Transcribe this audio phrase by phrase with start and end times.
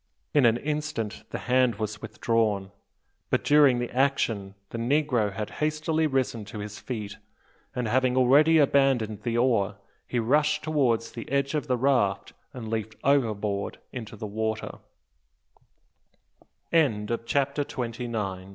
[0.33, 2.71] In an instant the hand was withdrawn;
[3.29, 7.17] but during the action the negro had hastily risen to his feet;
[7.75, 9.77] and, having already abandoned the oar,
[10.07, 14.79] he rushed towards the edge of the raft and leaped overboard into the water!
[16.71, 18.07] CHAPTER THIRTY.
[18.07, 18.49] THE ZYGAENA.